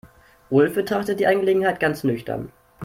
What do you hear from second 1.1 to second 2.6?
die Angelegenheit ganz nüchtern.